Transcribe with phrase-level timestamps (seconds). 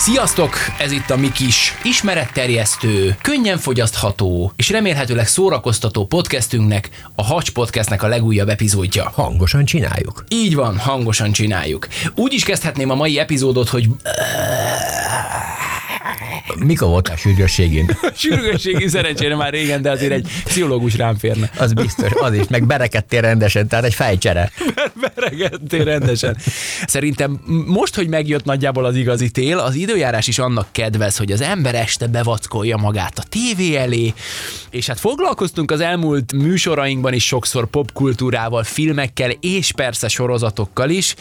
[0.00, 0.56] Sziasztok!
[0.78, 8.02] Ez itt a mi kis ismeretterjesztő, könnyen fogyasztható és remélhetőleg szórakoztató podcastünknek, a Hacs Podcastnek
[8.02, 9.10] a legújabb epizódja.
[9.14, 10.24] Hangosan csináljuk.
[10.28, 11.88] Így van, hangosan csináljuk.
[12.14, 13.88] Úgy is kezdhetném a mai epizódot, hogy
[16.58, 17.98] Mikor voltál sürgősségén?
[18.14, 21.50] sürgősségi szerencsére már régen, de azért egy pszichológus rám férne.
[21.58, 24.50] Az biztos, az is, meg berekedtél rendesen, tehát egy fejcsere.
[25.14, 26.36] Beregettél rendesen.
[26.86, 31.40] Szerintem most, hogy megjött nagyjából az igazi tél, az időjárás is annak kedvez, hogy az
[31.40, 34.14] ember este bevackolja magát a tévé elé,
[34.70, 41.14] és hát foglalkoztunk az elmúlt műsorainkban is sokszor popkultúrával, filmekkel és persze sorozatokkal is,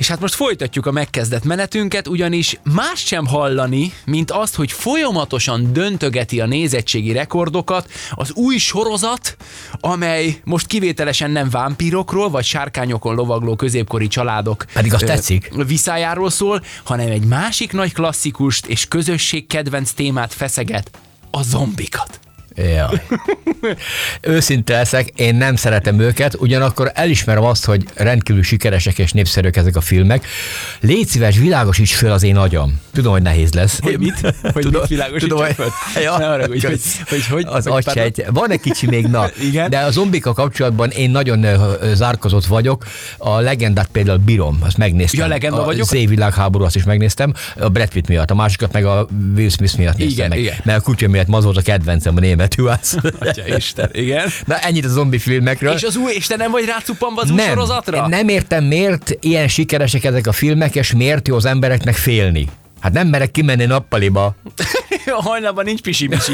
[0.00, 5.72] és hát most folytatjuk a megkezdett menetünket, ugyanis más sem hallani, mint azt, hogy folyamatosan
[5.72, 9.36] döntögeti a nézettségi rekordokat az új sorozat,
[9.72, 15.50] amely most kivételesen nem vámpírokról, vagy sárkányokon lovagló középkori családok Pedig azt tetszik.
[15.66, 20.90] viszájáról szól, hanem egy másik nagy klasszikust és közösség kedvenc témát feszeget,
[21.30, 22.20] a zombikat.
[22.68, 23.02] Jaj.
[24.20, 29.76] Őszinte leszek, én nem szeretem őket, ugyanakkor elismerem azt, hogy rendkívül sikeresek és népszerűek ezek
[29.76, 30.26] a filmek.
[30.80, 32.80] Légy szíves, világosíts föl az én agyam.
[32.92, 33.80] Tudom, hogy nehéz lesz.
[33.80, 34.20] Hogy mit?
[34.52, 35.68] Hogy tudom, mit világosítsak tudom, hogy, föl?
[36.02, 38.24] ja, Ne haragudj, hogy, hogy, hogy, az hogy agysejt.
[38.30, 39.28] Van egy kicsi még, na.
[39.50, 39.70] Igen.
[39.70, 41.46] De a zombika kapcsolatban én nagyon
[41.94, 42.84] zárkozott vagyok.
[43.18, 45.20] A legendát például bírom, azt megnéztem.
[45.20, 45.86] Ja, legenda a vagyok?
[45.86, 47.32] Z világháború, azt is megnéztem.
[47.56, 50.38] A Brad Pitt miatt, a másikat meg a Will Smith miatt néztem Igen, meg.
[50.38, 50.56] igen.
[50.62, 52.96] Mert a kutya miatt az volt a kedvencem a német juhász.
[53.18, 54.28] Atya Isten, igen.
[54.44, 55.72] Na ennyit a zombi filmekről.
[55.72, 58.08] És az új, és te nem vagy rácuppanva az új nem, sorozatra?
[58.08, 62.48] nem értem, miért ilyen sikeresek ezek a filmek, és miért jó az embereknek félni.
[62.80, 64.34] Hát nem merek kimenni nappaliba.
[65.06, 66.32] Hajnalban nincs pisi-misi.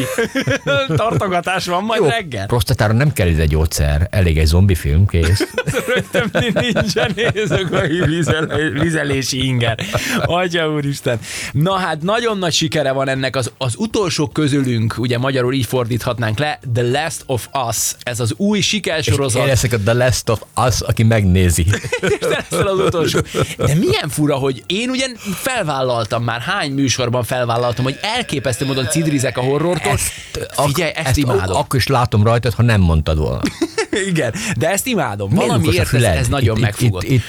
[0.96, 2.46] Tartogatás van majd Jó, reggel.
[2.46, 5.46] prostatára nem kell egy gyógyszer, elég egy zombi film, kész.
[5.94, 9.78] Rögtön nincsen nézők a vizel- vizelési inger.
[10.24, 11.18] Atya úristen.
[11.52, 16.38] Na hát nagyon nagy sikere van ennek az, az utolsó közülünk, ugye magyarul így fordíthatnánk
[16.38, 17.94] le, The Last of Us.
[18.02, 19.46] Ez az új Én sikersorozat.
[19.46, 21.66] leszek a The Last of Us, aki megnézi.
[22.00, 23.20] És te leszel az utolsó.
[23.56, 29.38] De milyen fura, hogy én ugye felvállaltam már, hány műsorban felvállaltam, hogy elképesztő módon cidrizek
[29.38, 29.96] a horrortól.
[30.66, 31.56] Figyelj, ezt, ezt imádom.
[31.56, 33.40] Akkor is látom rajtad, ha nem mondtad volna.
[34.10, 35.30] Igen, de ezt imádom.
[35.30, 37.02] Miért Valamiért ez, ez nagyon Itt- megfogott.
[37.02, 37.22] Itt, itt,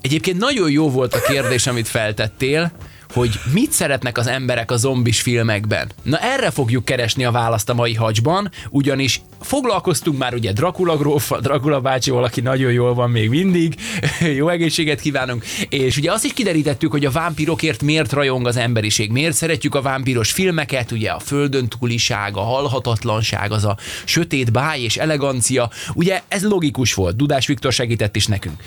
[0.00, 2.72] Egyébként nagyon jó volt a kérdés, amit feltettél,
[3.12, 5.90] hogy mit szeretnek az emberek a zombis filmekben.
[6.02, 11.40] Na erre fogjuk keresni a választ a mai hacsban, ugyanis foglalkoztunk már ugye Dracula grófa,
[11.40, 13.74] Dracula bácsival, aki nagyon jól van még mindig,
[14.38, 19.10] jó egészséget kívánunk, és ugye azt is kiderítettük, hogy a vámpirokért miért rajong az emberiség,
[19.10, 24.80] miért szeretjük a vámpiros filmeket, ugye a földön túliság, a halhatatlanság, az a sötét báj
[24.80, 28.62] és elegancia, ugye ez logikus volt, Dudás Viktor segített is nekünk.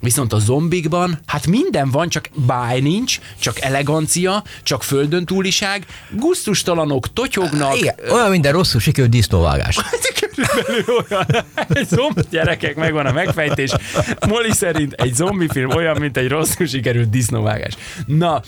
[0.00, 7.12] Viszont a zombikban, hát minden van, csak báj nincs, csak elegancia, csak földön túliság, gusztustalanok
[7.12, 7.78] totyognak.
[7.78, 9.78] igen, olyan minden rosszul sikerült disznóvágás.
[10.20, 11.26] Körülbelül olyan.
[11.68, 13.72] Egy zombi gyerekek, megvan a megfejtés.
[14.28, 17.74] Moli szerint egy zombi film olyan, mint egy rosszul sikerült disznóvágás.
[18.06, 18.42] Na,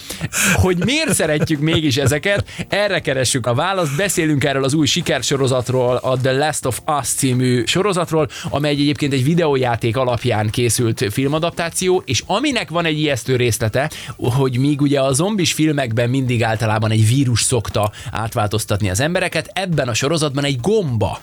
[0.55, 3.97] hogy miért szeretjük mégis ezeket, erre keressük a választ.
[3.97, 9.25] Beszélünk erről az új sikersorozatról, a The Last of Us című sorozatról, amely egyébként egy
[9.25, 11.05] videójáték alapján készült
[11.43, 16.91] filmadaptáció, és aminek van egy ijesztő részlete, hogy míg ugye a zombis filmekben mindig általában
[16.91, 21.21] egy vírus szokta átváltoztatni az embereket, ebben a sorozatban egy gomba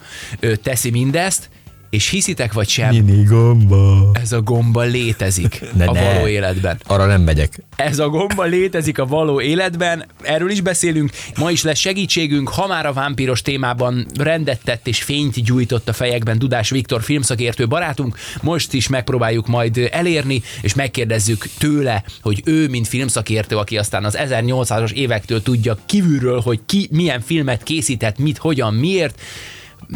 [0.64, 1.50] teszi mindezt,
[1.90, 4.12] és hiszitek vagy sem, Mini gomba.
[4.14, 6.14] ez a gomba létezik Ne, a ne.
[6.14, 6.80] való életben.
[6.86, 7.64] Arra nem megyek.
[7.76, 11.12] Ez a gomba létezik a való életben, erről is beszélünk.
[11.38, 15.94] Ma is lesz segítségünk, ha már a vámpiros témában rendet tett és fényt gyújtott a
[15.94, 18.18] fejekben Dudás Viktor filmszakértő barátunk.
[18.42, 24.18] Most is megpróbáljuk majd elérni, és megkérdezzük tőle, hogy ő, mint filmszakértő, aki aztán az
[24.20, 29.22] 1800-as évektől tudja kívülről, hogy ki milyen filmet készített, mit, hogyan, miért,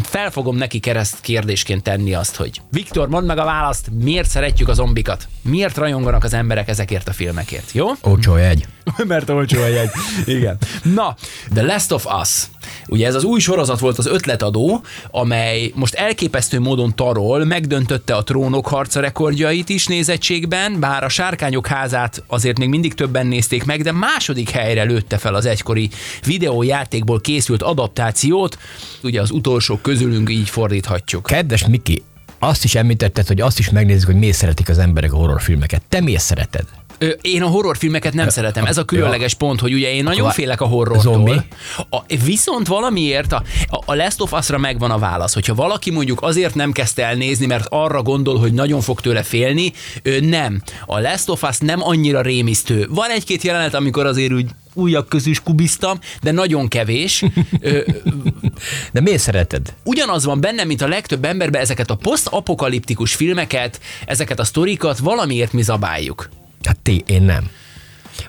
[0.01, 4.67] fel fogom neki kereszt kérdésként tenni azt, hogy Viktor, mondd meg a választ, miért szeretjük
[4.67, 5.27] a zombikat?
[5.41, 7.87] Miért rajonganak az emberek ezekért a filmekért, jó?
[8.01, 8.67] Olcsó jegy.
[9.07, 9.89] Mert olcsó a jegy.
[10.25, 10.57] Igen.
[10.83, 11.15] Na,
[11.53, 12.43] The Last of Us.
[12.87, 18.23] Ugye ez az új sorozat volt az ötletadó, amely most elképesztő módon tarol, megdöntötte a
[18.23, 23.81] trónok harca rekordjait is nézettségben, bár a sárkányok házát azért még mindig többen nézték meg,
[23.81, 25.89] de második helyre lőtte fel az egykori
[26.25, 28.57] videójátékból készült adaptációt,
[29.03, 31.25] ugye az utolsók közülünk így fordíthatjuk.
[31.25, 32.03] Kedves Miki,
[32.39, 35.81] azt is említetted, hogy azt is megnézzük, hogy miért szeretik az emberek a horrorfilmeket.
[35.89, 36.65] Te miért szereted?
[37.21, 38.65] Én a horrorfilmeket nem szeretem.
[38.65, 41.13] Ez a különleges pont, hogy ugye én nagyon félek a horrortól.
[41.13, 41.41] zombi?
[41.89, 43.43] A, viszont valamiért a,
[43.85, 45.33] a- Last of Us-ra megvan a válasz.
[45.33, 49.23] Hogyha valaki mondjuk azért nem kezdte el nézni, mert arra gondol, hogy nagyon fog tőle
[49.23, 49.73] félni,
[50.21, 50.61] nem.
[50.85, 52.87] A Last of Us nem annyira rémisztő.
[52.89, 57.23] Van egy-két jelenet, amikor azért úgy újak közül is kubiztam, de nagyon kevés.
[58.91, 59.73] De miért szereted?
[59.83, 65.53] ugyanaz van benne, mint a legtöbb emberben ezeket a posztapokaliptikus filmeket, ezeket a sztorikat valamiért
[65.53, 66.29] mi zabáljuk.
[66.63, 67.49] Hát ti, én nem.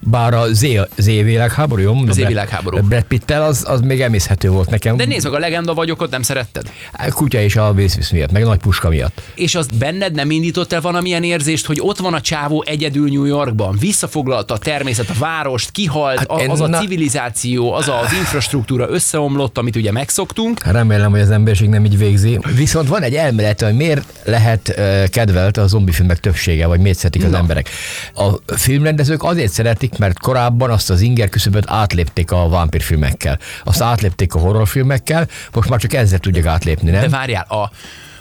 [0.01, 0.67] Bár a Z,
[0.97, 1.95] Z világháború, jó?
[2.11, 2.79] Z világháború.
[2.81, 4.97] Brad Pittel az, az még emészhető volt nekem.
[4.97, 6.71] De nézd meg, a legenda vagyok, ott nem szeretted?
[6.93, 9.23] A Kutya és a Vészvisz miatt, meg nagy puska miatt.
[9.35, 13.25] És azt benned nem indított el valamilyen érzést, hogy ott van a csávó egyedül New
[13.25, 18.13] Yorkban, visszafoglalta a természet, a várost, kihalt, Hát a, az a na- civilizáció, az az
[18.13, 20.65] infrastruktúra összeomlott, amit ugye megszoktunk.
[20.65, 22.39] Remélem, hogy az emberiség nem így végzi.
[22.55, 24.81] Viszont van egy elmélet, hogy miért lehet
[25.11, 27.39] kedvelt a zombi filmek többsége, vagy miért szeretik az Na.
[27.39, 27.69] emberek.
[28.15, 33.39] A filmrendezők azért szeretik, mert korábban azt az inger küszöböt átlépték a vámpírfilmekkel.
[33.65, 37.01] Azt átlépték a horrorfilmekkel, most már csak ezzel tudják átlépni, nem?
[37.01, 37.71] De várjál, a,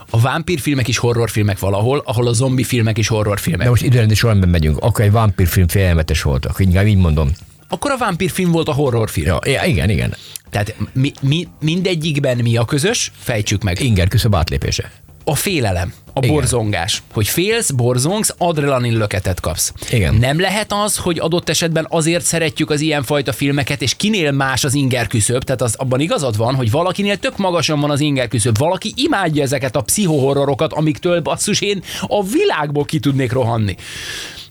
[0.10, 3.64] a vámpírfilmek is horrorfilmek valahol, ahol a zombi filmek is horrorfilmek.
[3.64, 4.78] De most időrendi sorrendben megyünk.
[4.80, 7.32] Akkor egy vámpírfilm félelmetes volt, akkor inkább így mondom.
[7.70, 9.26] Akkor a vámpírfilm volt a horrorfilm.
[9.26, 10.16] Ja, ja, igen, igen.
[10.50, 13.12] Tehát mi, mi, mindegyikben mi a közös?
[13.18, 13.82] Fejtsük meg.
[13.82, 14.92] Inger küszöb átlépése.
[15.24, 16.36] A félelem, a Igen.
[16.36, 17.04] borzongás.
[17.14, 19.74] Hogy félsz, borzongsz, adrenalin löketet kapsz.
[19.92, 20.16] Igen.
[20.16, 24.74] Nem lehet az, hogy adott esetben azért szeretjük az ilyenfajta filmeket, és kinél más az
[24.74, 28.58] inger küszöb, tehát az, abban igazad van, hogy valakinél tök magasan van az inger küszöb.
[28.58, 33.76] Valaki imádja ezeket a pszichohorrorokat, amiktől basszus én a világból ki tudnék rohanni.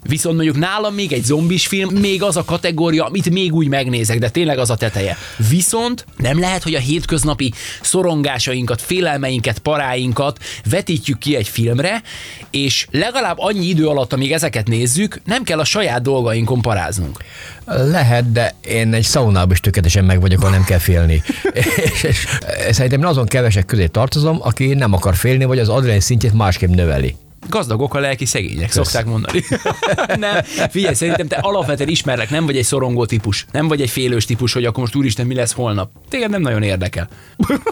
[0.03, 4.19] Viszont mondjuk nálam még egy zombis film, még az a kategória, amit még úgy megnézek,
[4.19, 5.17] de tényleg az a teteje.
[5.49, 7.53] Viszont nem lehet, hogy a hétköznapi
[7.83, 10.39] szorongásainkat, félelmeinket, paráinkat
[10.71, 12.03] vetítjük ki egy filmre,
[12.51, 17.19] és legalább annyi idő alatt, amíg ezeket nézzük, nem kell a saját dolgainkon paráznunk.
[17.67, 21.23] Lehet, de én egy szaunában is tökéletesen meg vagyok, ahol nem kell félni.
[21.93, 22.27] és, és
[22.71, 27.17] szerintem azon kevesek közé tartozom, aki nem akar félni, vagy az adrenalin szintjét másképp növeli.
[27.49, 29.43] Gazdagok a lelki szegények, szokták mondani.
[30.19, 34.25] nem, figyelj, szerintem te alapvetően ismerlek, nem vagy egy szorongó típus, nem vagy egy félős
[34.25, 35.91] típus, hogy akkor most úristen, mi lesz holnap.
[36.09, 37.09] Téged nem nagyon érdekel.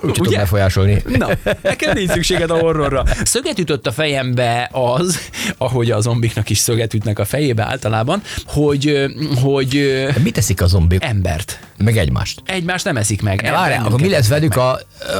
[0.02, 1.02] Úgy tudom befolyásolni.
[1.18, 1.28] Na,
[1.62, 3.04] nekem nincs szükséged a horrorra.
[3.24, 5.18] Szöget ütött a fejembe az,
[5.58, 9.06] ahogy a zombiknak is szöget ütnek a fejébe általában, hogy,
[9.42, 11.04] hogy mit teszik a zombik?
[11.04, 11.60] embert.
[11.84, 12.42] Meg egymást.
[12.46, 13.40] Egymást nem eszik meg.
[13.42, 14.64] Várjál, bennünket akkor mi lesz velük meg.
[14.64, 14.78] a,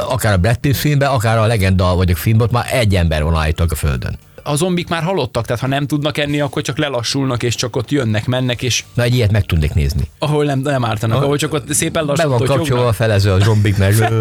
[0.09, 3.35] akár a Brad Pitt filmben, akár a Legenda vagy a filmben, már egy ember van
[3.37, 4.19] állítólag a földön.
[4.43, 7.91] A zombik már halottak, tehát ha nem tudnak enni, akkor csak lelassulnak, és csak ott
[7.91, 10.03] jönnek, mennek, és Na, egy ilyet meg tudnék nézni.
[10.19, 12.67] ahol nem, nem ártanak, ahol csak ott szépen Be lassan van totyognak.
[12.67, 13.95] kapcsolva a felező a zombik, meg...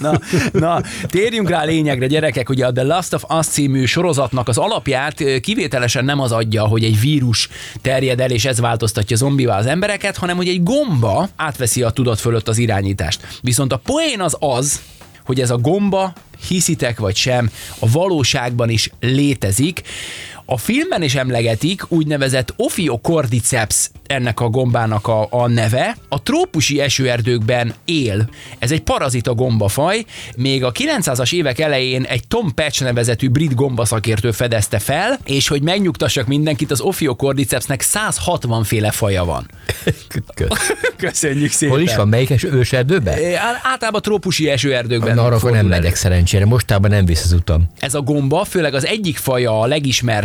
[0.00, 0.18] Na,
[0.52, 2.48] na, térjünk rá a lényegre, gyerekek.
[2.48, 6.84] Ugye a The Last of Us című sorozatnak az alapját kivételesen nem az adja, hogy
[6.84, 7.48] egy vírus
[7.82, 11.28] terjed el, és ez változtatja zombivá az embereket, hanem hogy egy gomba
[11.62, 13.38] átveszi a tudat fölött az irányítást.
[13.40, 14.80] Viszont a poén az az,
[15.24, 16.12] hogy ez a gomba,
[16.48, 19.82] hiszitek vagy sem, a valóságban is létezik.
[20.44, 25.96] A filmben is emlegetik úgynevezett Ophiocordyceps ennek a gombának a, a neve.
[26.08, 28.28] A trópusi esőerdőkben él.
[28.58, 30.04] Ez egy parazita gombafaj.
[30.36, 35.62] Még a 900-as évek elején egy Tom Patch nevezetű brit gombaszakértő fedezte fel, és hogy
[35.62, 39.50] megnyugtassak mindenkit, az Ophiocordycepsnek 160 féle faja van.
[40.96, 41.74] Köszönjük szépen.
[41.74, 42.08] Hol is van?
[42.08, 43.18] Melyik őserdőben?
[43.62, 45.14] Általában trópusi esőerdőkben.
[45.14, 46.44] Na, arra nem megyek szerencsére.
[46.44, 47.66] Mostában nem visz az utam.
[47.78, 49.66] Ez a gomba, főleg az egyik faja a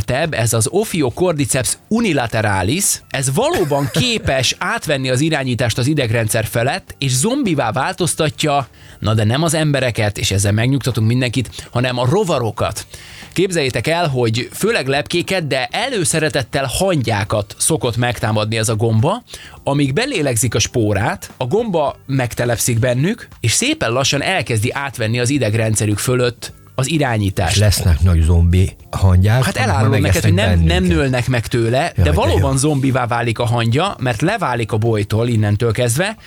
[0.07, 3.01] legismertebb, ez az Ophiocordyceps unilateralis.
[3.09, 8.67] Ez valóban képes átvenni az irányítást az idegrendszer felett, és zombivá változtatja,
[8.99, 12.85] na de nem az embereket, és ezzel megnyugtatunk mindenkit, hanem a rovarokat.
[13.33, 19.23] Képzeljétek el, hogy főleg lepkéket, de előszeretettel hangyákat szokott megtámadni ez a gomba,
[19.63, 25.97] amíg belélegzik a spórát, a gomba megtelepszik bennük, és szépen lassan elkezdi átvenni az idegrendszerük
[25.97, 27.55] fölött az irányítást.
[27.55, 29.43] És lesznek nagy zombi hangyák.
[29.43, 32.57] Hát elárulom neked, hogy nem, nem nőlnek meg tőle, Jaj, de de valóban jó.
[32.57, 36.17] zombivá válik a hangya, mert leválik a bolytól innentől kezdve,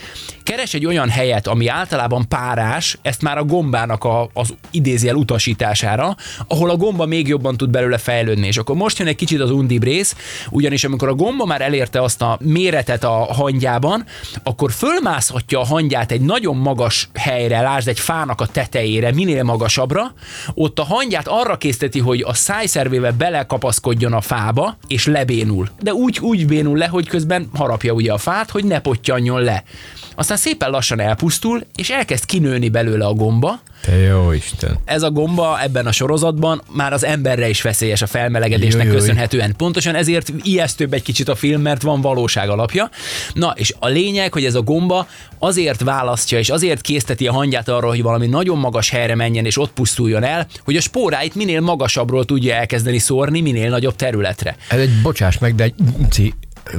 [0.43, 6.17] keres egy olyan helyet, ami általában párás, ezt már a gombának a, az idézél utasítására,
[6.47, 8.47] ahol a gomba még jobban tud belőle fejlődni.
[8.47, 10.17] És akkor most jön egy kicsit az undibb rész,
[10.51, 14.05] ugyanis amikor a gomba már elérte azt a méretet a hangyában,
[14.43, 20.13] akkor fölmászhatja a hangyát egy nagyon magas helyre, lásd egy fának a tetejére, minél magasabbra,
[20.55, 25.69] ott a hangyát arra készteti, hogy a szájszervével belekapaszkodjon a fába, és lebénul.
[25.81, 29.65] De úgy, úgy bénul le, hogy közben harapja ugye a fát, hogy ne pottyanjon le.
[30.15, 34.79] Aztán szépen lassan elpusztul, és elkezd kinőni belőle a gomba, Te jó Isten.
[34.85, 38.97] ez a gomba ebben a sorozatban már az emberre is veszélyes a felmelegedésnek Jaj, jaj.
[38.97, 39.55] köszönhetően.
[39.57, 42.91] Pontosan ezért ijesztőbb egy kicsit a film, mert van valóság alapja.
[43.33, 45.07] Na, és a lényeg, hogy ez a gomba
[45.39, 49.59] azért választja, és azért készteti a hangyát arra, hogy valami nagyon magas helyre menjen, és
[49.59, 54.57] ott pusztuljon el, hogy a spóráit minél magasabbról tudja elkezdeni szórni, minél nagyobb területre.
[54.69, 55.75] Ez egy, bocsáss meg, de egy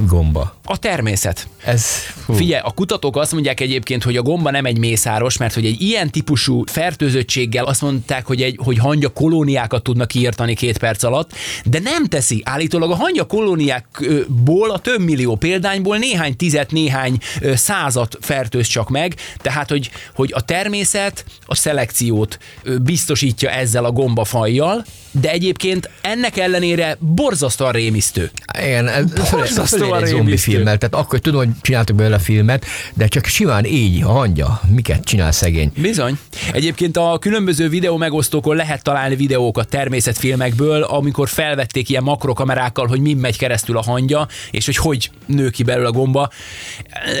[0.06, 0.56] gomba.
[0.64, 1.48] A természet.
[1.64, 1.86] Ez,
[2.24, 2.32] fú.
[2.32, 5.80] Figyelj, a kutatók azt mondják egyébként, hogy a gomba nem egy mészáros, mert hogy egy
[5.80, 11.32] ilyen típusú fertőzöttséggel azt mondták, hogy, egy, hogy hangya kolóniákat tudnak kiirtani két perc alatt,
[11.64, 12.42] de nem teszi.
[12.44, 17.18] Állítólag a hangya kolóniákból, a több millió példányból néhány tizet, néhány
[17.54, 22.38] százat fertőz csak meg, tehát hogy, hogy a természet a szelekciót
[22.82, 24.84] biztosítja ezzel a gombafajjal,
[25.20, 28.30] de egyébként ennek ellenére borzasztóan rémisztő.
[28.62, 32.64] Igen, Borzasztóan egy zombi filmmel, tehát akkor tudom, hogy csináltak belőle filmet,
[32.94, 35.72] de csak simán így, a hangya, miket csinál szegény.
[35.76, 36.18] Bizony.
[36.52, 43.14] Egyébként a különböző videó megosztókon lehet találni videókat természetfilmekből, amikor felvették ilyen makrokamerákkal, hogy mi
[43.14, 46.30] megy keresztül a hangya, és hogy hogy nő ki belőle a gomba.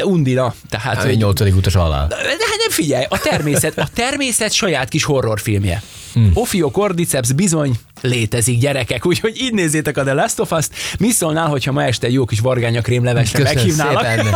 [0.04, 0.54] Undina.
[0.68, 2.06] Tehát, Hát, egy nyolcadik utas alá.
[2.06, 5.82] De hát nem figyelj, a természet, a természet saját kis horrorfilmje.
[6.12, 6.30] Hmm.
[6.34, 10.72] Ophiocordyceps bizony létezik, gyerekek, úgyhogy így nézzétek a The Last of Us-t.
[10.98, 14.06] Mi szólnál, hogyha ma este egy jó kis vargányakrém levesre meghívnálak?
[14.06, 14.26] szépen.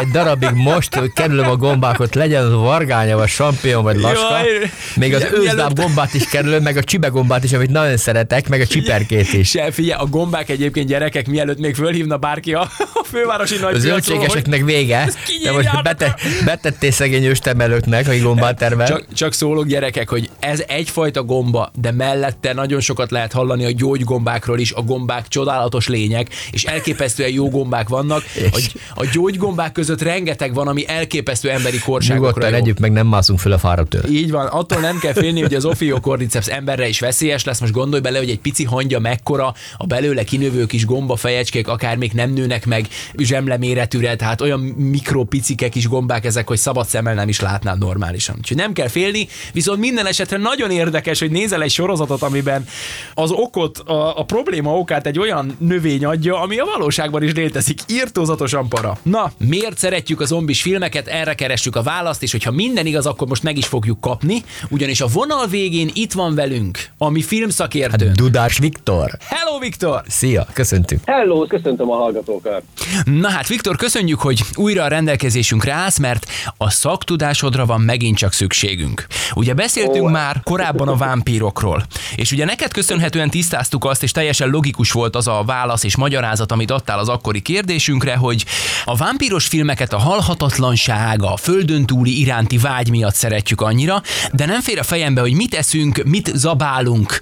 [0.00, 4.38] Egy darabig most hogy kerülöm a gombákat, legyen az vargánya, vagy sampion, vagy laska.
[4.38, 4.70] Jaj.
[4.96, 8.66] Még az őzláb gombát is kerülöm, meg a csibegombát is, amit nagyon szeretek, meg a
[8.66, 9.48] csiperkét is.
[9.48, 12.60] Se, figyelj, a gombák egyébként gyerekek, mielőtt még fölhívna bárki a,
[12.94, 15.10] a fővárosi nagy Az zöldségeseknek vége.
[15.42, 18.86] De most bete, betettél szegény őstemelőknek, akik gombát tervel.
[18.86, 23.70] Csak, csak szólok gyerekek, hogy ez egyfajta gomba, de mellette nagyon sokat lehet hallani a
[23.70, 28.22] gyógygombákról is, a gombák csodálatos lények, és elképesztően jó gombák vannak.
[28.52, 32.56] A, a gyógygombák között rengeteg van, ami elképesztő emberi korságokra Nyugodtan jó.
[32.56, 34.02] együtt meg nem mászunk föl a fáradtől.
[34.10, 37.60] Így van, attól nem kell félni, hogy az Ophiocordyceps emberre is veszélyes lesz.
[37.60, 41.96] Most gondolj bele, hogy egy pici hangya mekkora, a belőle kinövő kis gomba fejecskék akár
[41.96, 47.14] még nem nőnek meg zsemle méretűre, tehát olyan mikropicike kis gombák ezek, hogy szabad szemmel
[47.14, 48.36] nem is látnád normálisan.
[48.38, 52.66] Úgyhogy nem kell félni, viszont minden esetre nagyon érdekes, hogy nézel egy sorozatot, amiben
[53.14, 57.80] az okot, a, a probléma okát egy olyan növény adja, ami a valóságban is létezik.
[57.86, 58.98] Írtózatosan para.
[59.02, 61.06] Na, miért szeretjük a zombis filmeket?
[61.06, 65.00] Erre keressük a választ, és hogyha minden igaz, akkor most meg is fogjuk kapni, ugyanis
[65.00, 68.14] a vonal végén itt van velünk a mi filmszakértőnk.
[68.14, 69.10] Dudás Viktor.
[69.20, 70.02] Hello, Viktor!
[70.08, 71.00] Szia, köszöntünk.
[71.04, 72.62] Hello, köszöntöm a hallgatókat.
[73.04, 78.32] Na hát, Viktor, köszönjük, hogy újra a rendelkezésünkre állsz, mert a szaktudásodra van megint csak
[78.32, 79.06] szükségünk.
[79.34, 80.08] Ugye beszéltünk Ó.
[80.08, 85.28] már korábban a vámpírokról, és ugye neked köszönhetően tisztáztuk azt, és teljesen logikus volt az
[85.28, 88.44] a válasz és magyarázat, amit adtál az akkori kérdésünkre, hogy
[88.84, 94.60] a vámpíros filmeket a halhatatlanság, a földön túli iránti vágy miatt szeretjük annyira, de nem
[94.60, 97.18] fér a fejembe, hogy mit eszünk, mit zabálunk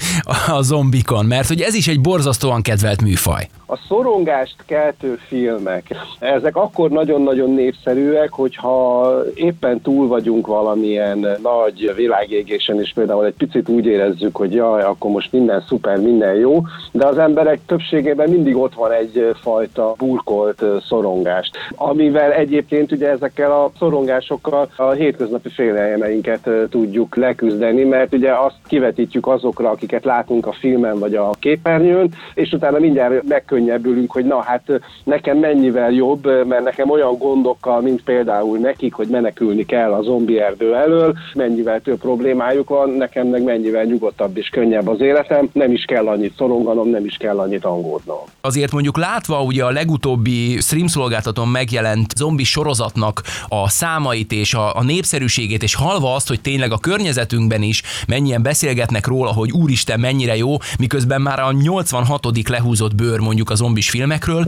[0.59, 3.49] a zombikon, mert hogy ez is egy borzasztóan kedvelt műfaj.
[3.67, 12.81] A szorongást keltő filmek, ezek akkor nagyon-nagyon népszerűek, hogyha éppen túl vagyunk valamilyen nagy világégésen,
[12.81, 16.61] és például egy picit úgy érezzük, hogy jaj, akkor most minden szuper, minden jó,
[16.93, 23.71] de az emberek többségében mindig ott van egyfajta burkolt szorongást, amivel egyébként ugye ezekkel a
[23.79, 30.99] szorongásokkal a hétköznapi félelmeinket tudjuk leküzdeni, mert ugye azt kivetítjük azokra, akiket látunk a filmen
[30.99, 36.91] vagy a képernyőn, és utána mindjárt megkönnyebbülünk, hogy na hát nekem mennyivel jobb, mert nekem
[36.91, 42.69] olyan gondokkal, mint például nekik, hogy menekülni kell a zombi erdő elől, mennyivel több problémájuk
[42.69, 46.89] van, nekem meg mennyivel nyugodtabb és könnyebb az életem, életem, nem is kell annyit szoronganom,
[46.89, 48.19] nem is kell annyit angódnom.
[48.41, 54.77] Azért mondjuk látva ugye a legutóbbi stream szolgáltatón megjelent zombi sorozatnak a számait és a,
[54.77, 60.01] a népszerűségét, és halva azt, hogy tényleg a környezetünkben is mennyien beszélgetnek róla, hogy úristen
[60.01, 62.49] mennyire jó, miközben már a 86.
[62.49, 64.45] lehúzott bőr mondjuk a zombis filmekről,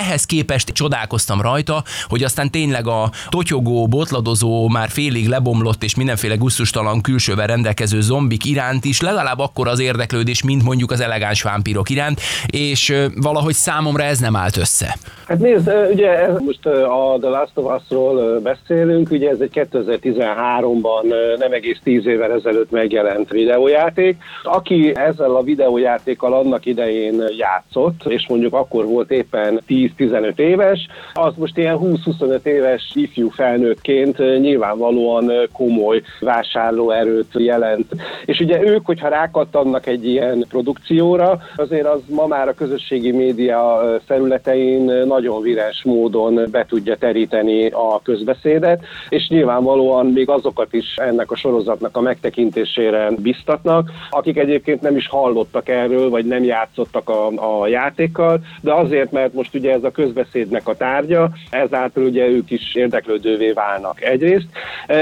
[0.00, 6.34] ehhez képest csodálkoztam rajta, hogy aztán tényleg a totyogó, botladozó, már félig lebomlott és mindenféle
[6.34, 11.90] gusztustalan külsővel rendelkező zombik iránt is legalább akkor az érdeklődés, mint mondjuk az elegáns vámpírok
[11.90, 14.96] iránt, és valahogy számomra ez nem állt össze.
[15.26, 21.02] Hát nézd, ugye most a The Last of Us-ról beszélünk, ugye ez egy 2013-ban
[21.38, 24.16] nem egész 10 évvel ezelőtt megjelent videójáték.
[24.42, 31.32] Aki ezzel a videójátékkal annak idején játszott, és mondjuk akkor volt éppen 10-15 éves, az
[31.36, 37.86] most ilyen 20-25 éves ifjú felnőttként nyilvánvalóan komoly vásárlóerőt jelent.
[38.24, 43.80] És ugye ők, hogyha rákattannak egy ilyen produkcióra, azért az ma már a közösségi média
[44.06, 51.30] felületein nagyon vires módon be tudja teríteni a közbeszédet, és nyilvánvalóan még azokat is ennek
[51.30, 57.26] a sorozatnak a megtekintésére biztatnak, akik egyébként nem is hallottak erről, vagy nem játszottak a,
[57.60, 62.50] a játékkal, de azért, mert most ugye ez a közbeszédnek a tárgya, ezáltal ugye ők
[62.50, 64.46] is érdeklődővé válnak egyrészt.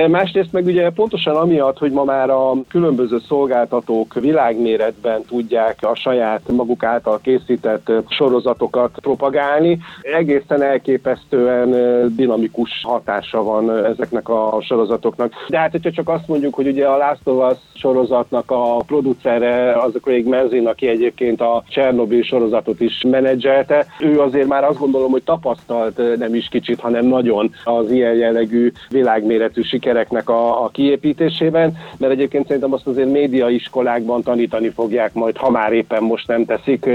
[0.08, 6.40] Másrészt meg ugye pontosan amiatt, hogy ma már a különböző szolgáltatók világméretben tudják a saját
[6.52, 11.70] maguk által készített sorozatokat propagálni, egészen elképesztően
[12.16, 15.32] dinamikus hatása van ezeknek a sorozatoknak.
[15.48, 19.72] De hát, hogyha csak azt mondjuk, hogy ugye a Last of Us sorozatnak a producere
[19.72, 24.78] az a Craig Mazin, aki egyébként a Csernobyl sorozatot is menedzselte, ő azért már azt
[24.78, 30.68] gondolom, hogy tapasztalt nem is kicsit, hanem nagyon az ilyen jellegű világméretű sikereknek a, a
[30.68, 36.44] kiépítésében, mert egyébként szerintem azt azért médiaiskolákban tanítani fogják majd, ha már éppen most nem
[36.44, 36.88] teszik,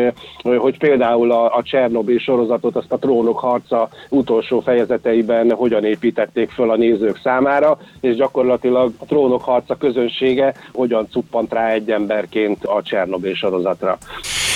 [0.58, 6.72] hogy például a, a Csernobyl sorozatot azt a trónok harca utolsó fejezeteiben hogyan építették föl
[6.72, 12.82] a nézők számára, és gyakorlatilag a trónok harca közönsége hogyan cuppant rá egy emberként a
[12.82, 13.98] Csernobyl sorozatra.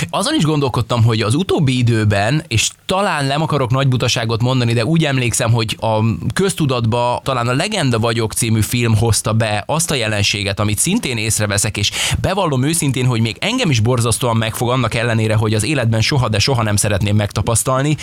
[0.09, 4.85] Azon is gondolkodtam, hogy az utóbbi időben, és talán nem akarok nagy butaságot mondani, de
[4.85, 5.99] úgy emlékszem, hogy a
[6.33, 11.77] köztudatba talán a Legenda vagyok című film hozta be azt a jelenséget, amit szintén észreveszek,
[11.77, 11.91] és
[12.21, 16.39] bevallom őszintén, hogy még engem is borzasztóan megfog annak ellenére, hogy az életben soha, de
[16.39, 17.97] soha nem szeretném megtapasztalni,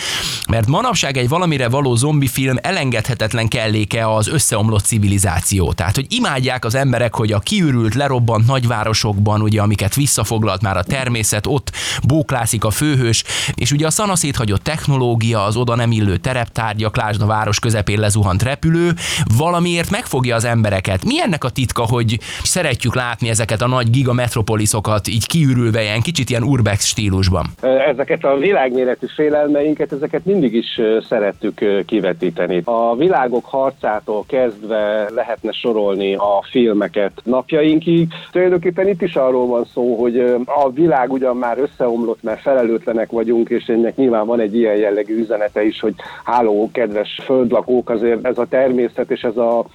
[0.49, 5.73] mert manapság egy valamire való zombi film elengedhetetlen kelléke az összeomlott civilizáció.
[5.73, 10.83] Tehát, hogy imádják az emberek, hogy a kiürült, lerobbant nagyvárosokban, ugye, amiket visszafoglalt már a
[10.83, 11.71] természet, ott
[12.07, 13.23] bóklászik a főhős,
[13.55, 17.99] és ugye a szanaszét hagyott technológia, az oda nem illő tereptárgyak, lásd a város közepén
[17.99, 18.91] lezuhant repülő,
[19.37, 21.05] valamiért megfogja az embereket.
[21.05, 26.29] Mi ennek a titka, hogy szeretjük látni ezeket a nagy gigametropoliszokat így kiürülve ilyen kicsit
[26.29, 27.45] ilyen urbex stílusban?
[27.87, 32.61] Ezeket a világméretű félelmeinket, ezeket mindig is szerettük kivetíteni.
[32.65, 38.07] A világok harcától kezdve lehetne sorolni a filmeket napjainkig.
[38.31, 43.49] Tulajdonképpen itt is arról van szó, hogy a világ ugyan már összeomlott, mert felelőtlenek vagyunk,
[43.49, 48.37] és ennek nyilván van egy ilyen jellegű üzenete is, hogy háló, kedves földlakók, azért ez
[48.37, 49.65] a természet és ez a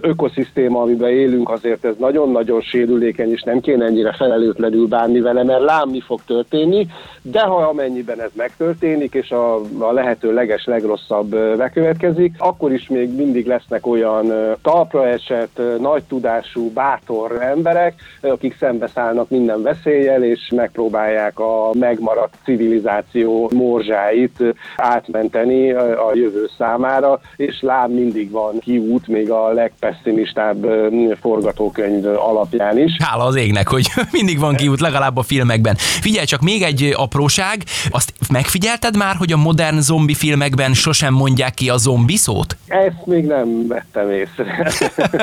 [0.00, 5.62] ökoszisztéma, amiben élünk, azért ez nagyon-nagyon sérülékeny, és nem kéne ennyire felelőtlenül bánni vele, mert
[5.62, 6.86] lám mi fog történni,
[7.22, 13.14] de ha amennyiben ez megtörténik, és a, a lehető leges, legrosszabb bekövetkezik, akkor is még
[13.14, 21.33] mindig lesznek olyan talpra esett, nagy tudású, bátor emberek, akik szembeszállnak minden veszéllyel, és megpróbálják
[21.38, 24.42] a megmaradt civilizáció morzsáit
[24.76, 30.66] átmenteni a jövő számára, és lám mindig van kiút, még a legpesszimistább
[31.20, 32.96] forgatókönyv alapján is.
[32.98, 33.86] Hála az égnek, hogy
[34.18, 35.74] mindig van kiút, legalább a filmekben.
[35.76, 41.54] Figyelj csak, még egy apróság, azt megfigyelted már, hogy a modern zombi filmekben sosem mondják
[41.54, 42.56] ki a zombi szót?
[42.66, 44.72] Ezt még nem vettem észre.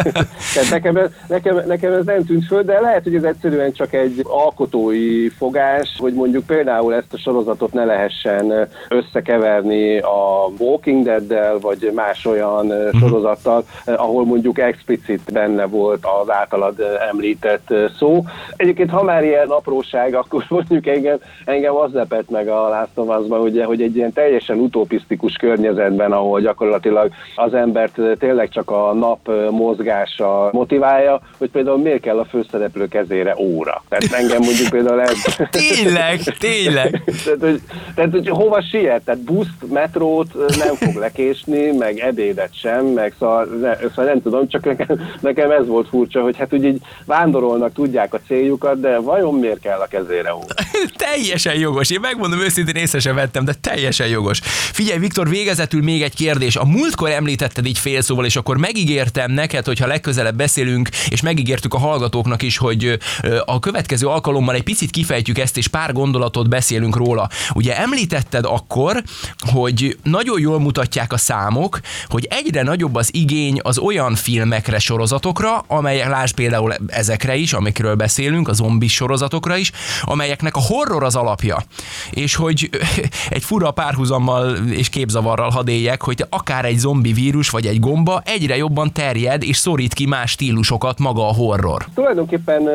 [0.69, 4.21] nekem, ez, nekem, nekem ez nem tűnt föl, de lehet, hogy ez egyszerűen csak egy
[4.24, 11.92] alkotói fogás, hogy mondjuk például ezt a sorozatot ne lehessen összekeverni a Walking Dead-del, vagy
[11.96, 13.00] más olyan uh-huh.
[13.00, 16.76] sorozattal, ahol mondjuk explicit benne volt az általad
[17.10, 18.24] említett szó.
[18.56, 23.20] Egyébként, ha már ilyen apróság, akkor mondjuk engem, engem az lepett meg a Last of
[23.20, 28.94] Us-ban, ugye, hogy egy ilyen teljesen utopisztikus környezetben, ahol gyakorlatilag az embert tényleg csak a
[28.94, 33.84] nap mozgása motiválja, hogy például miért kell a főszereplő kezére óra.
[33.90, 35.24] Tehát engem mondjuk például ez...
[35.50, 35.91] tényleg,
[36.38, 37.04] tényleg.
[37.24, 37.62] tehát, hogy,
[37.96, 39.02] tehát, hogy hova siet?
[39.02, 44.48] Tehát buszt, metrót nem fog lekésni, meg ebédet sem, meg szóval, ne, szóval nem tudom,
[44.48, 48.98] csak nekem, nekem ez volt furcsa, hogy hát úgy így vándorolnak, tudják a céljukat, de
[48.98, 50.40] vajon miért kell a kezére ó?
[51.08, 51.90] teljesen jogos.
[51.90, 54.40] Én megmondom őszintén, észre sem vettem, de teljesen jogos.
[54.72, 56.56] Figyelj, Viktor, végezetül még egy kérdés.
[56.56, 61.74] A múltkor említetted így félszóval, és akkor megígértem neked, hogy ha legközelebb beszélünk, és megígértük
[61.74, 62.98] a hallgatóknak is, hogy
[63.46, 67.30] a következő alkalommal egy picit kifejtjük ezt, és pár gondolatot beszélünk róla.
[67.54, 69.04] Ugye említetted akkor,
[69.52, 75.63] hogy nagyon jól mutatják a számok, hogy egyre nagyobb az igény az olyan filmekre, sorozatokra,
[75.67, 81.15] amelyek, lásd például ezekre is, amikről beszélünk, a zombi sorozatokra is, amelyeknek a horror az
[81.15, 81.63] alapja.
[82.12, 82.70] És hogy
[83.30, 88.58] egy fura párhuzammal és képzavarral hadélyek, hogy akár egy zombi vírus vagy egy gomba egyre
[88.58, 91.86] jobban terjed és szorít ki más stílusokat maga a horror.
[91.96, 92.70] Tulajdonképpen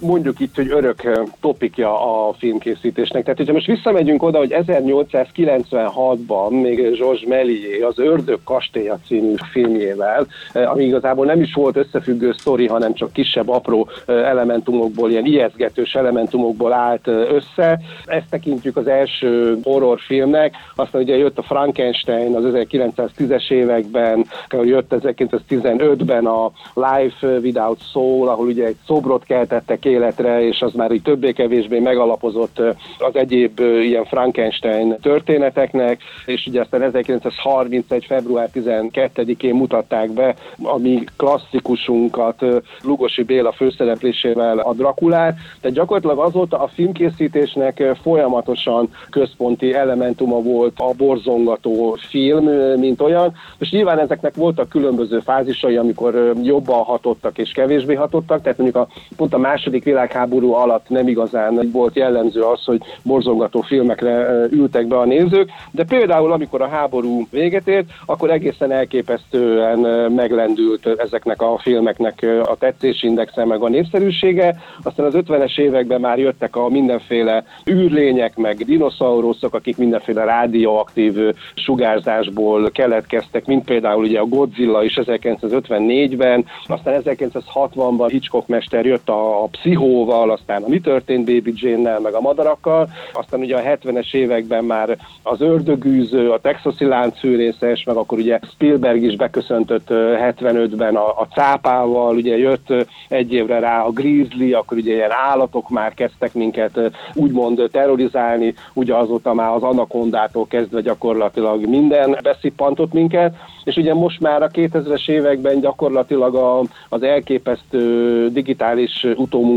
[0.00, 3.22] mondjuk itt, hogy örök topikja a filmkészítésnek.
[3.22, 10.26] Tehát, hogyha most visszamegyünk oda, hogy 1896-ban még Georges Méliès az Ördög kastélya című filmjével,
[10.52, 16.72] ami igazából nem is volt összefüggő sztori, hanem csak kisebb, apró elementumokból, ilyen ijeszgetős elementumokból
[16.72, 17.80] állt össze.
[18.04, 20.54] Ezt tekintjük az első horrorfilmnek.
[20.74, 24.26] Aztán ugye jött a Frankenstein az 1910-es években,
[24.62, 30.92] jött 1915-ben a Life Without Soul, ahol ugye egy szobrot keltettek életre, és az már
[30.92, 32.58] így többé-kevésbé megalapozott
[32.98, 38.04] az egyéb ilyen Frankenstein történeteknek, és ugye aztán 1931.
[38.04, 42.44] február 12-én mutatták be a mi klasszikusunkat
[42.82, 50.92] Lugosi Béla főszereplésével a Drakulát, tehát gyakorlatilag azóta a filmkészítésnek folyamatosan központi elementuma volt a
[50.96, 52.44] borzongató film,
[52.78, 58.58] mint olyan, és nyilván ezeknek voltak különböző fázisai, amikor jobban hatottak és kevésbé hatottak, tehát
[58.58, 63.60] mondjuk a, pont a második második világháború alatt nem igazán volt jellemző az, hogy borzongató
[63.60, 69.78] filmekre ültek be a nézők, de például amikor a háború véget ért, akkor egészen elképesztően
[70.12, 74.56] meglendült ezeknek a filmeknek a tetszésindexe meg a népszerűsége.
[74.82, 81.14] Aztán az 50-es években már jöttek a mindenféle űrlények, meg dinoszauruszok, akik mindenféle rádióaktív
[81.54, 89.42] sugárzásból keletkeztek, mint például ugye a Godzilla is 1954-ben, aztán 1960-ban Hitchcock mester jött a,
[89.42, 94.14] a Pszichóval, aztán a Mi történt Baby Jane-nel, meg a madarakkal, aztán ugye a 70-es
[94.14, 101.08] években már az ördögűző, a texasi láncfűrészes, meg akkor ugye Spielberg is beköszöntött 75-ben a,
[101.08, 102.74] a cápával, ugye jött
[103.08, 106.80] egy évre rá a grizzly, akkor ugye ilyen állatok már kezdtek minket
[107.14, 114.20] úgymond terrorizálni, ugye azóta már az anakondától kezdve gyakorlatilag minden beszippantott minket, és ugye most
[114.20, 119.06] már a 2000-es években gyakorlatilag a, az elképesztő digitális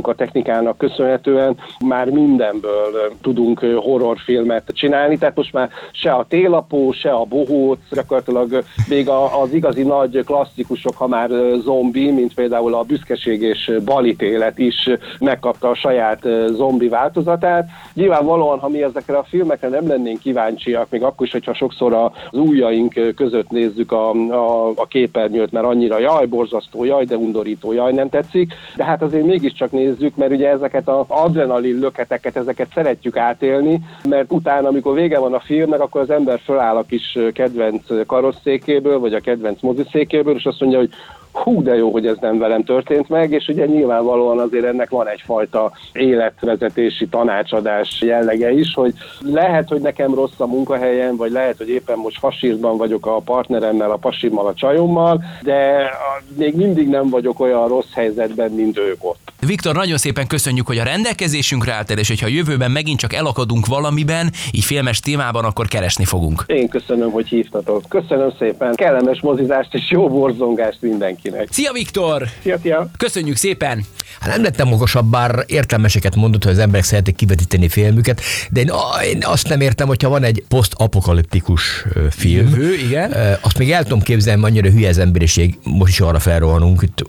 [0.01, 7.23] utómunkatechnikának köszönhetően már mindenből tudunk horrorfilmet csinálni, tehát most már se a télapó, se a
[7.23, 9.09] bohóc, gyakorlatilag még
[9.43, 11.29] az igazi nagy klasszikusok, ha már
[11.63, 17.67] zombi, mint például a büszkeség és balítélet is megkapta a saját zombi változatát.
[17.93, 22.37] Nyilvánvalóan, ha mi ezekre a filmekre nem lennénk kíváncsiak, még akkor is, hogyha sokszor az
[22.37, 27.93] ujjaink között nézzük a a, a, képernyőt, mert annyira jaj, borzasztó, jaj, de undorító, jaj,
[27.93, 33.17] nem tetszik, de hát azért mégiscsak nézzük, mert ugye ezeket az adrenalin löketeket, ezeket szeretjük
[33.17, 38.05] átélni, mert utána, amikor vége van a filmnek, akkor az ember föláll a kis kedvenc
[38.05, 40.89] karosszékéből, vagy a kedvenc moziszékéből, és azt mondja, hogy
[41.31, 45.07] hú, de jó, hogy ez nem velem történt meg, és ugye nyilvánvalóan azért ennek van
[45.07, 51.69] egyfajta életvezetési tanácsadás jellege is, hogy lehet, hogy nekem rossz a munkahelyem, vagy lehet, hogy
[51.69, 55.89] éppen most fasírban vagyok a partneremmel, a pasimmal, a csajommal, de
[56.37, 59.31] még mindig nem vagyok olyan rossz helyzetben, mint ők ott.
[59.47, 63.65] Viktor, nagyon szépen köszönjük, hogy a rendelkezésünkre álltál, és hogyha a jövőben megint csak elakadunk
[63.65, 66.43] valamiben, így filmes témában, akkor keresni fogunk.
[66.47, 67.83] Én köszönöm, hogy hívtatok.
[67.89, 68.75] Köszönöm szépen.
[68.75, 70.81] Kellemes mozizást és jó borzongást
[71.23, 71.47] mindenkinek.
[71.53, 72.27] Szia Viktor!
[72.41, 72.89] Szia, szia!
[72.97, 73.85] Köszönjük szépen!
[74.19, 78.71] Hát nem lettem okosabb, bár értelmeseket mondott, hogy az emberek szeretik kivetíteni filmüket, de én,
[79.03, 82.49] én azt nem értem, hogyha van egy posztapokaliptikus film.
[82.49, 83.13] Jövő, igen.
[83.41, 87.05] Azt még el tudom képzelni, annyira hülye az emberiség, most is arra felrohanunk, itt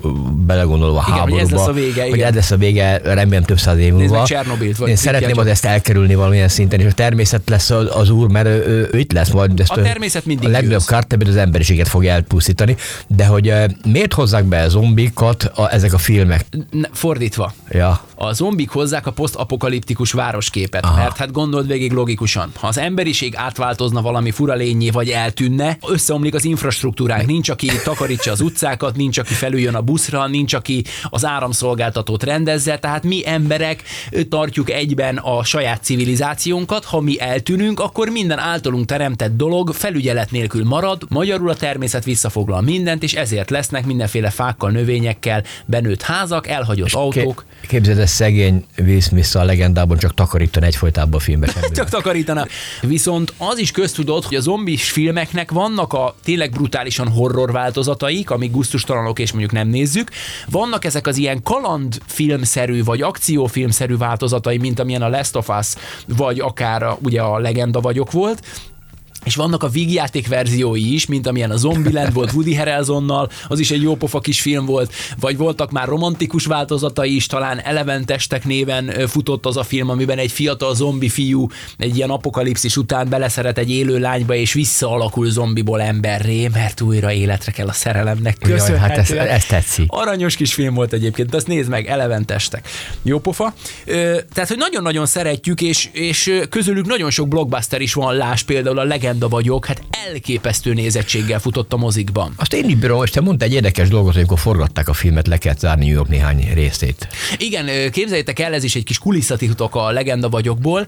[0.47, 1.41] belegondolva a igen, háborúba.
[1.41, 4.25] Hogy ez lesz a vége, hogy ez lesz a vége, remélem több száz év múlva.
[4.25, 8.47] Csernobilt, Én szeretném az ezt elkerülni valamilyen szinten, és a természet lesz az, úr, mert
[8.47, 9.61] ő, ő, ő itt lesz majd.
[9.61, 14.45] Ezt a természet mindig A legnagyobb kártebet az emberiséget fogja elpusztítani, de hogy miért hozzák
[14.45, 16.47] be zombikat a, ezek a filmek?
[16.71, 17.55] Ne, fordítva.
[17.71, 18.01] Ja.
[18.25, 20.97] A zombik hozzák a posztapokaliptikus városképet, Aha.
[20.97, 26.35] mert hát gondold végig logikusan, ha az emberiség átváltozna valami fura lényé, vagy eltűnne, összeomlik
[26.35, 31.25] az infrastruktúránk, nincs aki takarítsa az utcákat, nincs aki felüljön a buszra, nincs aki az
[31.25, 33.83] áramszolgáltatót rendezze, tehát mi emberek
[34.29, 40.65] tartjuk egyben a saját civilizációnkat, ha mi eltűnünk, akkor minden általunk teremtett dolog felügyelet nélkül
[40.65, 46.93] marad, magyarul a természet visszafoglal mindent, és ezért lesznek mindenféle fákkal, növényekkel benőtt házak, elhagyott
[46.93, 47.45] autók.
[47.69, 49.01] Képzeld, ez szegény Will
[49.33, 51.51] a legendában csak takarítan egyfolytában a filmben.
[51.73, 52.47] csak takarítana.
[52.81, 58.51] Viszont az is köztudott, hogy a zombis filmeknek vannak a tényleg brutálisan horror változataik, amik
[58.51, 60.11] gusztustalanok és mondjuk nem nézzük.
[60.51, 65.73] Vannak ezek az ilyen kalandfilmszerű vagy akciófilmszerű változatai, mint amilyen a Last of Us,
[66.07, 68.43] vagy akár a, ugye a Legenda vagyok volt,
[69.25, 73.71] és vannak a vígjáték verziói is, mint amilyen a Zombieland volt Woody Harrelsonnal, az is
[73.71, 78.45] egy jó pofa kis film volt, vagy voltak már romantikus változatai is, talán Eleven testek
[78.45, 81.47] néven futott az a film, amiben egy fiatal zombi fiú
[81.79, 87.53] egy ilyen apokalipszis után beleszeret egy élő lányba, és visszaalakul zombiból emberré, mert újra életre
[87.53, 88.37] kell a szerelemnek.
[88.39, 88.81] Köszönhetően.
[88.81, 89.87] Hát ez, ez tetszik.
[89.89, 92.69] Aranyos kis film volt egyébként, azt nézd meg, Eleven testek.
[93.03, 93.55] Jó pofa.
[94.33, 98.85] Tehát, hogy nagyon-nagyon szeretjük, és, és közülük nagyon sok blockbuster is van, láss például a
[98.85, 102.33] legend legenda vagyok, hát elképesztő nézettséggel futott a mozikban.
[102.37, 105.37] Azt én így íbírom, és te mondta egy érdekes dolgot, amikor forgatták a filmet, le
[105.37, 107.09] kellett zárni New York néhány részét.
[107.37, 110.87] Igen, képzeljétek el, ez is egy kis kulisszatitok a legenda vagyokból.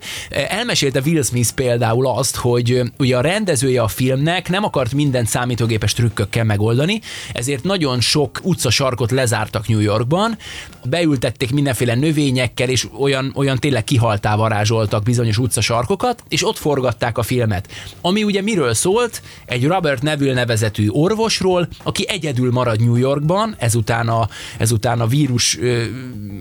[0.48, 5.92] Elmesélte Will Smith például azt, hogy ugye a rendezője a filmnek nem akart minden számítógépes
[5.92, 7.00] trükkökkel megoldani,
[7.32, 10.38] ezért nagyon sok utcasarkot lezártak New Yorkban,
[10.84, 17.22] beültették mindenféle növényekkel, és olyan, olyan tényleg kihaltá varázsoltak bizonyos utcasarkokat, és ott forgatták a
[17.22, 17.68] filmet.
[18.00, 19.22] Ami ugye miről szólt?
[19.46, 25.58] Egy Robert Neville nevezetű orvosról, aki egyedül marad New Yorkban, ezután a, ezután a vírus
[25.58, 25.82] ö,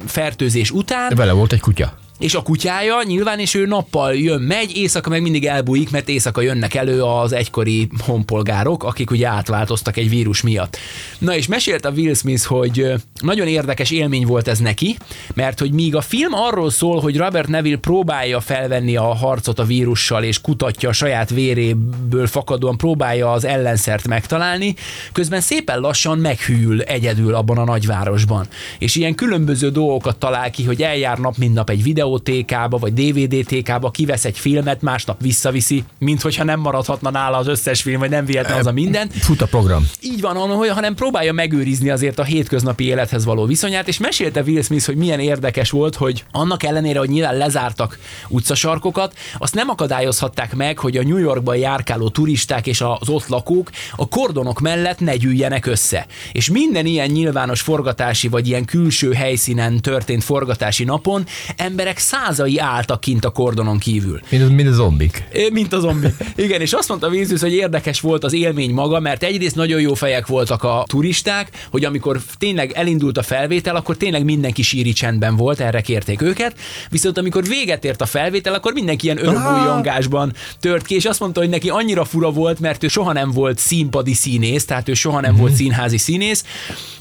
[0.06, 1.10] fertőzés után.
[1.10, 5.10] De vele volt egy kutya és a kutyája nyilván, és ő nappal jön, megy, éjszaka
[5.10, 10.42] meg mindig elbújik, mert éjszaka jönnek elő az egykori honpolgárok, akik ugye átváltoztak egy vírus
[10.42, 10.78] miatt.
[11.18, 14.98] Na és mesélt a Will Smith, hogy nagyon érdekes élmény volt ez neki,
[15.34, 19.64] mert hogy míg a film arról szól, hogy Robert Neville próbálja felvenni a harcot a
[19.64, 24.76] vírussal, és kutatja a saját véréből fakadóan próbálja az ellenszert megtalálni,
[25.12, 28.48] közben szépen lassan meghűl egyedül abban a nagyvárosban.
[28.80, 32.94] És ilyen különböző dolgokat talál ki, hogy eljár nap, mint nap egy videó videótékába, vagy
[32.94, 38.10] DVD-tékába kivesz egy filmet, másnap visszaviszi, mint hogyha nem maradhatna nála az összes film, vagy
[38.10, 39.14] nem vihetne az a mindent.
[39.14, 39.88] Fut a program.
[40.02, 40.36] Így van,
[40.70, 45.20] hanem próbálja megőrizni azért a hétköznapi élethez való viszonyát, és mesélte Will Smith, hogy milyen
[45.20, 51.04] érdekes volt, hogy annak ellenére, hogy nyilván lezártak utcasarkokat, azt nem akadályozhatták meg, hogy a
[51.04, 56.06] New Yorkban járkáló turisták és az ott lakók a kordonok mellett ne gyűjjenek össze.
[56.32, 61.26] És minden ilyen nyilvános forgatási vagy ilyen külső helyszínen történt forgatási napon
[61.58, 64.20] emberek százai álltak kint a kordonon kívül.
[64.30, 65.24] Mint, mint a zombik.
[65.52, 66.14] Mint a zombik.
[66.36, 69.94] Igen, és azt mondta Vízus, hogy érdekes volt az élmény maga, mert egyrészt nagyon jó
[69.94, 75.36] fejek voltak a turisták, hogy amikor tényleg elindult a felvétel, akkor tényleg mindenki síri csendben
[75.36, 76.56] volt, erre kérték őket,
[76.90, 81.40] viszont amikor véget ért a felvétel, akkor mindenki ilyen örömújongásban tört ki, és azt mondta,
[81.40, 85.20] hogy neki annyira fura volt, mert ő soha nem volt színpadi színész, tehát ő soha
[85.20, 85.40] nem mm-hmm.
[85.40, 86.44] volt színházi színész.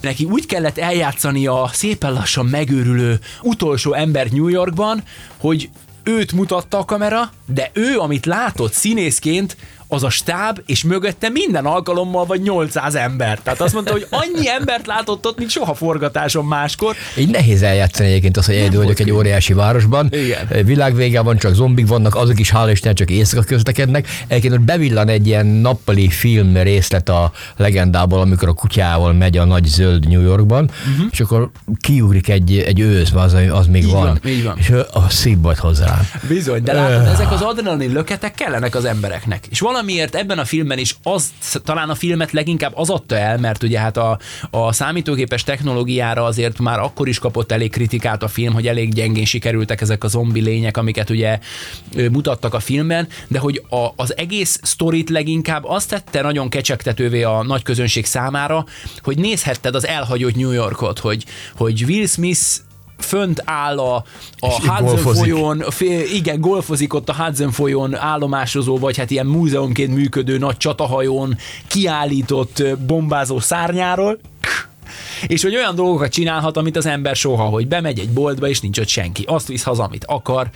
[0.01, 5.03] Neki úgy kellett eljátszani a szépen lassan megőrülő utolsó ember New Yorkban, van,
[5.37, 5.71] hogy
[6.03, 9.57] őt mutatta a kamera, de ő, amit látott színészként,
[9.93, 13.39] az a stáb, és mögötte minden alkalommal vagy 800 ember.
[13.43, 16.97] Tehát azt mondta, hogy annyi embert látott ott, mint soha forgatáson máskor.
[17.17, 20.09] Így nehéz eljátszani egyébként az, hogy egyedül vagyok egy óriási városban.
[20.11, 20.65] Igen.
[20.65, 24.09] Világvégában csak zombik vannak, azok is hála Isten csak éjszaka közlekednek.
[24.27, 29.45] Egyébként ott bevillan egy ilyen nappali film részlet a legendából, amikor a kutyával megy a
[29.45, 31.07] nagy zöld New Yorkban, uh-huh.
[31.11, 31.51] és akkor
[31.81, 34.03] kiugrik egy, egy ősz, az, az még így van.
[34.03, 34.21] van.
[34.27, 34.57] Így van.
[34.59, 36.01] És a szép volt hozzá.
[36.29, 39.47] Bizony, de látod, ezek az adrenalin löketek kellenek az embereknek.
[39.51, 41.33] És valami valamiért ebben a filmben is az,
[41.64, 44.18] talán a filmet leginkább az adta el, mert ugye hát a,
[44.51, 49.25] a számítógépes technológiára azért már akkor is kapott elég kritikát a film, hogy elég gyengén
[49.25, 51.38] sikerültek ezek a zombi lények, amiket ugye
[52.12, 57.42] mutattak a filmben, de hogy a, az egész sztorit leginkább azt tette nagyon kecsegtetővé a
[57.42, 58.64] nagy közönség számára,
[59.03, 61.25] hogy nézhetted az elhagyott New Yorkot, hogy,
[61.57, 62.40] hogy Will Smith
[63.05, 64.05] fönt áll a,
[64.38, 65.65] a Hudson folyón,
[66.12, 71.37] igen, golfozik ott a Hudson folyón állomásozó, vagy hát ilyen múzeumként működő nagy csatahajón
[71.67, 74.19] kiállított bombázó szárnyáról,
[75.27, 78.79] és hogy olyan dolgokat csinálhat, amit az ember soha, hogy bemegy egy boltba, és nincs
[78.79, 79.25] ott senki.
[79.27, 80.51] Azt visz haza, amit akar,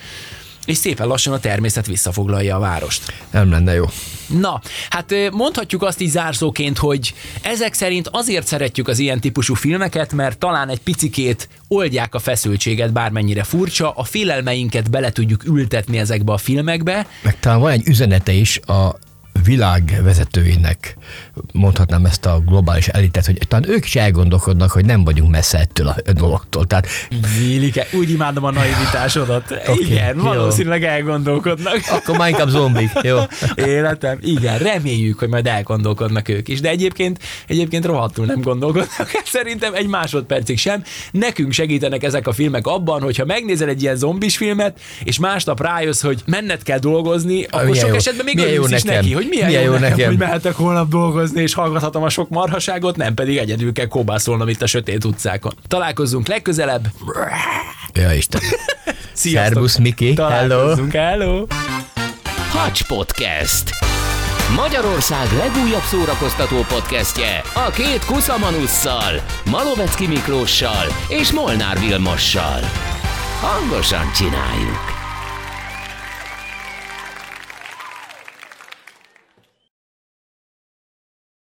[0.66, 3.12] és szépen lassan a természet visszafoglalja a várost.
[3.30, 3.84] Nem lenne jó.
[4.26, 10.12] Na, hát mondhatjuk azt így zárszóként, hogy ezek szerint azért szeretjük az ilyen típusú filmeket,
[10.12, 16.32] mert talán egy picikét oldják a feszültséget, bármennyire furcsa, a félelmeinket bele tudjuk ültetni ezekbe
[16.32, 18.98] a filmekbe, Meg talán van egy üzenete is a
[19.44, 20.96] világ vezetőinek,
[21.52, 25.86] mondhatnám ezt a globális elitet, hogy talán ők is elgondolkodnak, hogy nem vagyunk messze ettől
[25.88, 26.64] a dologtól.
[26.66, 26.86] Tehát
[27.38, 29.50] Vélike, úgy imádom a naivitásodat.
[29.68, 30.22] Oké, Igen, jó.
[30.22, 31.78] valószínűleg elgondolkodnak.
[31.90, 33.18] akkor már inkább zombik, jó?
[33.66, 39.74] Életem, igen, reméljük, hogy majd elgondolkodnak ők is, de egyébként, egyébként rohadtul nem gondolkodnak, szerintem
[39.74, 40.82] egy másodpercig sem.
[41.10, 46.02] Nekünk segítenek ezek a filmek abban, hogyha megnézel egy ilyen zombis filmet, és másnap rájössz,
[46.02, 47.94] hogy menned kell dolgozni, akkor milyen sok jó.
[47.94, 48.94] esetben még Milyen jó nekem.
[48.94, 50.08] neki, hogy milyen, Milyen jó, jó nekem, nekem.
[50.08, 54.62] hogy mehetek holnap dolgozni, és hallgathatom a sok marhaságot, nem pedig egyedül kell kóbászolnom itt
[54.62, 55.52] a sötét utcákon.
[55.68, 56.88] Találkozzunk legközelebb.
[57.92, 58.40] Ja, Isten.
[59.12, 59.52] Sziasztok!
[59.52, 60.14] Szervusz, Miki.
[60.14, 60.28] Hello.
[60.28, 61.46] Találkozzunk, hello!
[62.50, 63.70] Hacs Podcast.
[64.56, 69.12] Magyarország legújabb szórakoztató podcastje a két kuszamanusszal,
[69.50, 72.60] Malovecki Miklóssal és Molnár Vilmossal.
[73.40, 74.95] Hangosan csináljuk!